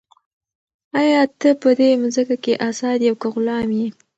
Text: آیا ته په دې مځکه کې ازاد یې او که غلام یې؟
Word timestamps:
آیا 0.99 1.21
ته 1.39 1.49
په 1.61 1.69
دې 1.79 1.89
مځکه 2.01 2.35
کې 2.43 2.53
ازاد 2.69 2.99
یې 3.05 3.09
او 3.11 3.15
که 3.21 3.27
غلام 3.33 3.69
یې؟ 3.79 3.87